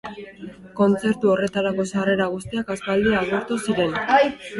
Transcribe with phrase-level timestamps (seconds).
[0.77, 3.95] Kontzertu horretarako sarrera guztiak aspaldi agortu ziren.